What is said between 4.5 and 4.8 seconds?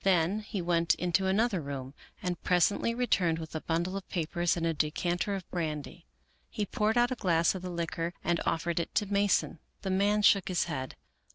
and a